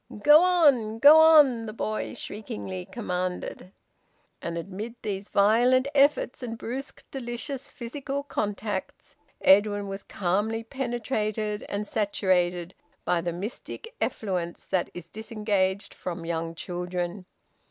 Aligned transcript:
"Go 0.23 0.41
on! 0.41 0.97
Go 0.97 1.19
on!" 1.19 1.67
The 1.67 1.73
boy 1.73 2.15
shriekingly 2.15 2.85
commanded. 2.91 3.71
And 4.41 4.57
amid 4.57 4.95
these 5.03 5.29
violent 5.29 5.87
efforts 5.93 6.41
and 6.41 6.57
brusque 6.57 7.05
delicious 7.11 7.69
physical 7.69 8.23
contacts, 8.23 9.15
Edwin 9.41 9.87
was 9.87 10.01
calmly 10.01 10.63
penetrated 10.63 11.67
and 11.69 11.85
saturated 11.85 12.73
by 13.05 13.21
the 13.21 13.31
mystic 13.31 13.93
effluence 14.01 14.65
that 14.65 14.89
is 14.95 15.07
disengaged 15.07 15.93
from 15.93 16.25
young 16.25 16.55
children. 16.55 17.27